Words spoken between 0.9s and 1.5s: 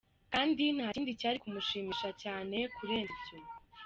kindi cyari